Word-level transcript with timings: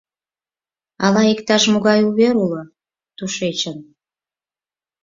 Ала 1.05 1.21
иктаж-могай 1.33 1.99
увер 2.09 2.35
уло, 2.43 2.61
тушечын... 3.17 3.77